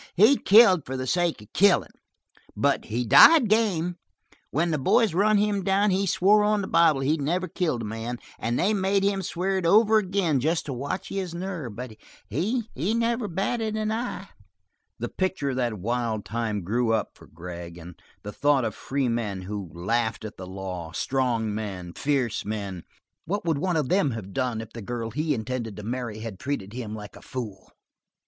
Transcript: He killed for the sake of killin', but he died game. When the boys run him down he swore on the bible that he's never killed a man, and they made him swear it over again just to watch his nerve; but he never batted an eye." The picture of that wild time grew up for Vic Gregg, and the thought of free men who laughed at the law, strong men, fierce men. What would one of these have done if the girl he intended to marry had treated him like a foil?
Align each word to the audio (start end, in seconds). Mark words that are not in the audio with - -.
He 0.15 0.35
killed 0.35 0.83
for 0.83 0.97
the 0.97 1.05
sake 1.05 1.43
of 1.43 1.53
killin', 1.53 1.91
but 2.57 2.85
he 2.85 3.05
died 3.05 3.47
game. 3.49 3.97
When 4.49 4.71
the 4.71 4.79
boys 4.79 5.13
run 5.13 5.37
him 5.37 5.63
down 5.63 5.91
he 5.91 6.07
swore 6.07 6.43
on 6.43 6.63
the 6.63 6.67
bible 6.67 7.01
that 7.01 7.05
he's 7.05 7.19
never 7.19 7.47
killed 7.47 7.83
a 7.83 7.85
man, 7.85 8.17
and 8.39 8.57
they 8.57 8.73
made 8.73 9.03
him 9.03 9.21
swear 9.21 9.59
it 9.59 9.65
over 9.67 9.99
again 9.99 10.39
just 10.39 10.65
to 10.65 10.73
watch 10.73 11.09
his 11.09 11.35
nerve; 11.35 11.75
but 11.75 11.95
he 12.27 12.63
never 12.75 13.27
batted 13.27 13.75
an 13.77 13.91
eye." 13.91 14.29
The 14.97 15.07
picture 15.07 15.51
of 15.51 15.57
that 15.57 15.75
wild 15.77 16.25
time 16.25 16.63
grew 16.63 16.91
up 16.91 17.09
for 17.13 17.27
Vic 17.27 17.35
Gregg, 17.35 17.77
and 17.77 17.93
the 18.23 18.33
thought 18.33 18.65
of 18.65 18.73
free 18.73 19.07
men 19.07 19.43
who 19.43 19.69
laughed 19.71 20.25
at 20.25 20.35
the 20.35 20.47
law, 20.47 20.91
strong 20.93 21.53
men, 21.53 21.93
fierce 21.93 22.43
men. 22.43 22.85
What 23.25 23.45
would 23.45 23.59
one 23.59 23.77
of 23.77 23.89
these 23.89 24.13
have 24.15 24.33
done 24.33 24.61
if 24.61 24.73
the 24.73 24.81
girl 24.81 25.11
he 25.11 25.35
intended 25.35 25.75
to 25.77 25.83
marry 25.83 26.21
had 26.21 26.39
treated 26.39 26.73
him 26.73 26.95
like 26.95 27.15
a 27.15 27.21
foil? 27.21 27.67